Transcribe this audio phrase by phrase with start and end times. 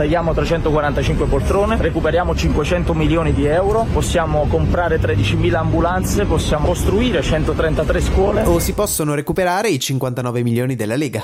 [0.00, 8.00] Tagliamo 345 poltrone, recuperiamo 500 milioni di euro, possiamo comprare 13.000 ambulanze, possiamo costruire 133
[8.00, 8.42] scuole.
[8.44, 11.20] O si possono recuperare i 59 milioni della Lega.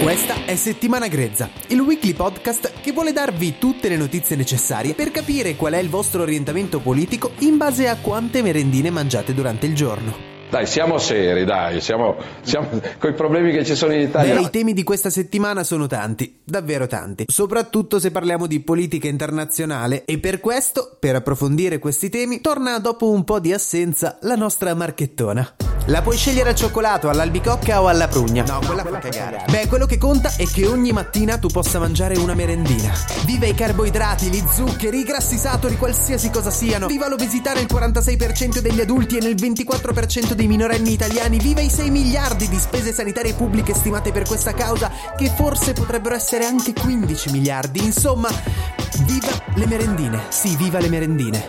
[0.00, 5.10] Questa è Settimana Grezza, il weekly podcast che vuole darvi tutte le notizie necessarie per
[5.10, 9.74] capire qual è il vostro orientamento politico in base a quante merendine mangiate durante il
[9.74, 10.33] giorno.
[10.50, 14.34] Dai, siamo seri, dai, siamo, siamo con i problemi che ci sono in Italia.
[14.34, 19.08] Beh, i temi di questa settimana sono tanti, davvero tanti, soprattutto se parliamo di politica
[19.08, 24.36] internazionale e per questo, per approfondire questi temi, torna dopo un po' di assenza la
[24.36, 25.73] nostra marchettona.
[25.88, 28.42] La puoi scegliere al cioccolato, all'albicocca o alla prugna.
[28.44, 29.44] No, quella fa cagare.
[29.50, 32.90] Beh, quello che conta è che ogni mattina tu possa mangiare una merendina.
[33.26, 36.86] Viva i carboidrati, gli zuccheri, i grassi saturi, qualsiasi cosa siano.
[36.86, 41.38] Viva l'obesità nel 46% degli adulti e nel 24% dei minorenni italiani.
[41.38, 46.14] Viva i 6 miliardi di spese sanitarie pubbliche stimate per questa causa, che forse potrebbero
[46.14, 47.84] essere anche 15 miliardi.
[47.84, 48.30] Insomma,
[49.00, 50.22] viva le merendine.
[50.30, 51.46] Sì, viva le merendine.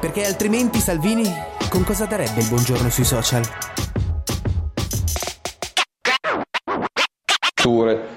[0.00, 3.42] Perché altrimenti Salvini con cosa darebbe il buongiorno sui social?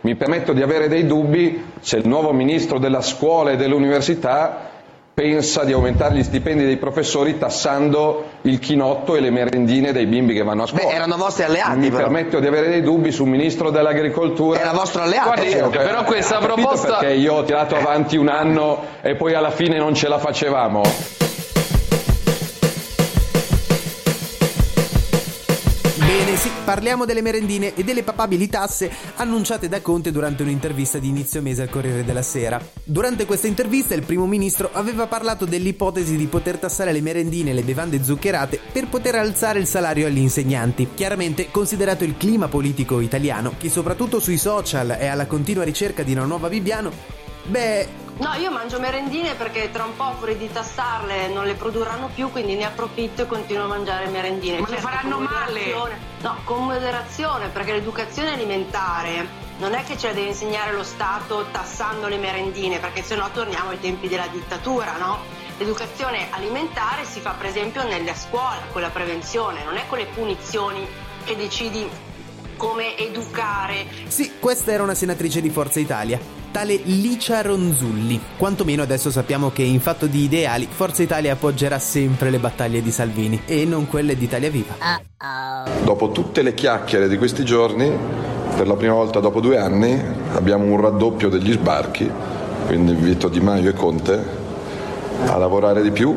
[0.00, 4.70] Mi permetto di avere dei dubbi se il nuovo ministro della scuola e dell'università
[5.14, 10.34] pensa di aumentare gli stipendi dei professori tassando il chinotto e le merendine dei bimbi
[10.34, 10.84] che vanno a scuola.
[10.84, 11.78] Beh, erano vostri alleati.
[11.78, 12.02] Mi però.
[12.02, 14.60] permetto di avere dei dubbi sul ministro dell'agricoltura.
[14.60, 15.32] Era vostro alleato.
[15.32, 15.70] Guardi, cioè.
[15.70, 19.94] però questa proposta perché io ho tirato avanti un anno e poi alla fine non
[19.94, 21.23] ce la facevamo.
[26.44, 31.40] Sì, parliamo delle merendine e delle papabili tasse annunciate da Conte durante un'intervista di inizio
[31.40, 32.60] mese al Corriere della Sera.
[32.84, 37.54] Durante questa intervista il primo ministro aveva parlato dell'ipotesi di poter tassare le merendine e
[37.54, 40.88] le bevande zuccherate per poter alzare il salario agli insegnanti.
[40.92, 46.12] Chiaramente, considerato il clima politico italiano, che soprattutto sui social è alla continua ricerca di
[46.12, 46.92] una nuova Bibbiano,
[47.46, 52.08] beh, No, io mangio merendine perché tra un po' fuori di tassarle non le produrranno
[52.14, 54.60] più, quindi ne approfitto e continuo a mangiare merendine.
[54.60, 55.74] Ma le Certo, faranno male?
[56.20, 61.46] No, con moderazione, perché l'educazione alimentare non è che ce la deve insegnare lo Stato
[61.50, 65.18] tassando le merendine, perché sennò torniamo ai tempi della dittatura, no?
[65.58, 70.06] L'educazione alimentare si fa per esempio nella scuola, con la prevenzione, non è con le
[70.06, 70.86] punizioni
[71.24, 71.88] che decidi
[72.56, 73.83] come educare.
[74.14, 76.20] Sì, questa era una senatrice di Forza Italia,
[76.52, 78.20] tale Licia Ronzulli.
[78.36, 82.92] Quantomeno adesso sappiamo che in fatto di ideali Forza Italia appoggerà sempre le battaglie di
[82.92, 84.76] Salvini e non quelle di Italia Viva.
[85.82, 87.90] Dopo tutte le chiacchiere di questi giorni,
[88.54, 90.00] per la prima volta dopo due anni,
[90.34, 92.08] abbiamo un raddoppio degli sbarchi,
[92.66, 94.24] quindi invito Di Maio e Conte
[95.26, 96.16] a lavorare di più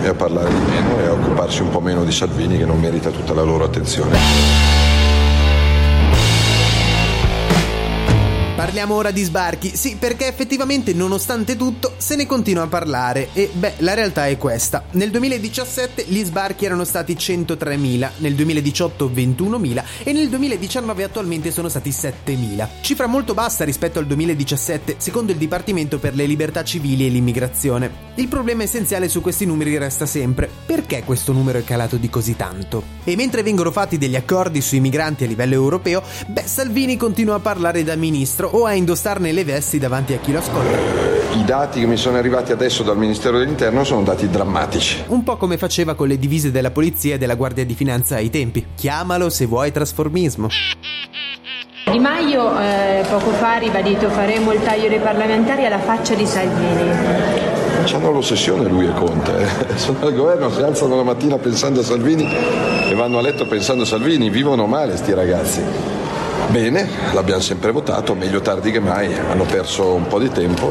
[0.00, 2.80] e a parlare di meno e a occuparsi un po' meno di Salvini che non
[2.80, 4.65] merita tutta la loro attenzione.
[8.66, 13.48] Parliamo ora di sbarchi, sì, perché effettivamente nonostante tutto se ne continua a parlare e
[13.52, 14.86] beh, la realtà è questa.
[14.90, 21.68] Nel 2017 gli sbarchi erano stati 103.000, nel 2018 21.000 e nel 2019 attualmente sono
[21.68, 22.68] stati 7.000.
[22.80, 28.14] Cifra molto bassa rispetto al 2017, secondo il Dipartimento per le libertà civili e l'immigrazione.
[28.16, 32.34] Il problema essenziale su questi numeri resta sempre perché questo numero è calato di così
[32.34, 32.82] tanto?
[33.04, 37.40] E mentre vengono fatti degli accordi sui migranti a livello europeo, beh, Salvini continua a
[37.40, 40.78] parlare da ministro o a indossarne le vesti davanti a chi lo ascolta.
[41.34, 45.04] I dati che mi sono arrivati adesso dal Ministero dell'Interno sono dati drammatici.
[45.08, 48.30] Un po' come faceva con le divise della polizia e della Guardia di Finanza ai
[48.30, 48.64] tempi.
[48.74, 50.48] Chiamalo se vuoi trasformismo.
[51.90, 56.26] Di Maio eh, poco fa ha ribadito faremo il taglio dei parlamentari alla faccia di
[56.26, 56.90] Salvini.
[57.92, 59.32] Hanno l'ossessione lui e Conte.
[59.38, 59.76] eh.
[59.78, 63.82] Sono al governo, si alzano la mattina pensando a Salvini e vanno a letto pensando
[63.82, 64.30] a Salvini.
[64.30, 65.95] Vivono male sti ragazzi.
[66.50, 69.12] Bene, l'abbiamo sempre votato, meglio tardi che mai.
[69.12, 70.68] Hanno perso un po' di tempo.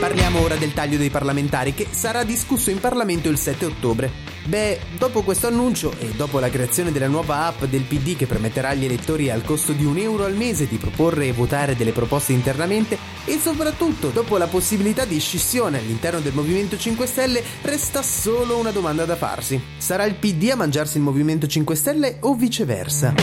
[0.00, 4.33] Parliamo ora del taglio dei parlamentari che sarà discusso in Parlamento il 7 ottobre.
[4.46, 8.68] Beh, dopo questo annuncio e dopo la creazione della nuova app del PD che permetterà
[8.68, 12.32] agli elettori al costo di un euro al mese di proporre e votare delle proposte
[12.32, 18.58] internamente e soprattutto dopo la possibilità di scissione all'interno del Movimento 5 Stelle resta solo
[18.58, 19.58] una domanda da farsi.
[19.78, 23.14] Sarà il PD a mangiarsi il Movimento 5 Stelle o viceversa?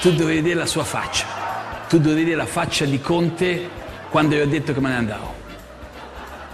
[0.00, 1.26] Tu dovevi vedere la sua faccia,
[1.88, 3.68] tu dovevi vedere la faccia di Conte
[4.10, 5.39] quando gli ho detto che me ne andavo.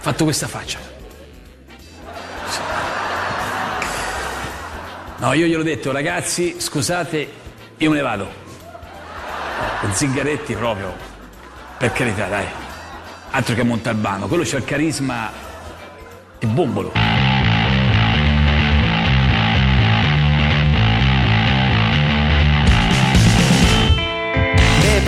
[0.07, 0.79] Fatto questa faccia.
[5.17, 7.29] No, io gliel'ho detto, ragazzi, scusate,
[7.75, 8.29] io me ne vado.
[9.91, 10.95] Zingaretti proprio,
[11.77, 12.45] per carità, dai.
[13.31, 15.29] Altro che Montalbano, quello c'ha il carisma
[16.39, 17.26] di bombolo.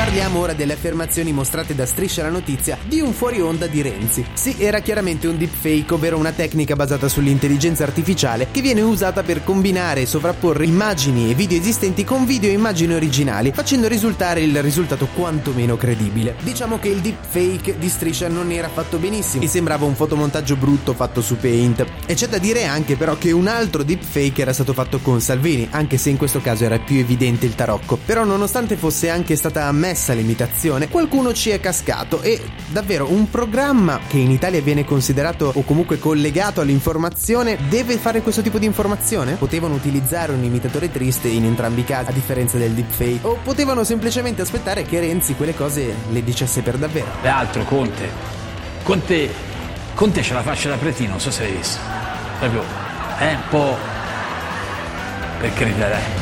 [0.10, 4.26] Parliamo ora delle affermazioni mostrate da Striscia la Notizia di un fuori onda di Renzi.
[4.34, 9.44] Sì, era chiaramente un deepfake, ovvero una tecnica basata sull'intelligenza artificiale che viene usata per
[9.44, 14.60] combinare e sovrapporre immagini e video esistenti con video e immagini originali, facendo risultare il
[14.64, 16.38] risultato quantomeno credibile.
[16.42, 20.96] Diciamo che il deepfake di Striscia non era fatto benissimo e sembrava un fotomontaggio brutto
[20.96, 21.86] fatto su Paint.
[22.08, 25.68] E c'è da dire anche però che un altro deepfake era stato fatto con Salvini,
[25.70, 28.00] anche se in questo caso era più evidente il tarocco.
[28.04, 33.30] Però nonostante fosse anche stata ammessa stessa limitazione, qualcuno ci è cascato e davvero un
[33.30, 38.66] programma che in Italia viene considerato o comunque collegato all'informazione deve fare questo tipo di
[38.66, 39.34] informazione?
[39.34, 43.84] Potevano utilizzare un imitatore triste in entrambi i casi, a differenza del deepfake, o potevano
[43.84, 47.08] semplicemente aspettare che Renzi quelle cose le dicesse per davvero.
[47.22, 48.10] E altro, Conte.
[48.84, 49.30] Conte.
[49.94, 51.80] Conte c'ha la faccia da pretino, non so se l'hai visto.
[52.40, 52.64] Proprio.
[53.18, 53.78] È un po'.
[55.42, 56.19] Per carità, dai.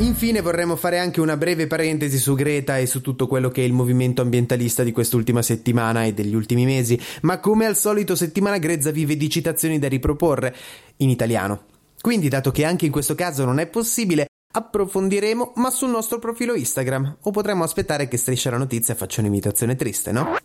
[0.00, 3.64] Infine vorremmo fare anche una breve parentesi su Greta e su tutto quello che è
[3.64, 8.58] il movimento ambientalista di quest'ultima settimana e degli ultimi mesi, ma come al solito settimana
[8.58, 10.54] grezza vive di citazioni da riproporre
[10.98, 11.64] in italiano.
[12.00, 16.54] Quindi, dato che anche in questo caso non è possibile, approfondiremo, ma sul nostro profilo
[16.54, 17.16] Instagram.
[17.22, 20.36] O potremmo aspettare che Striscia la Notizia faccia un'imitazione triste, no?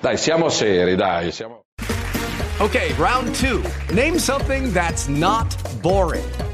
[0.00, 1.64] Dai, siamo seri, dai, siamo...
[2.58, 3.94] Ok, round 2.
[3.94, 6.22] Name something that's not boring.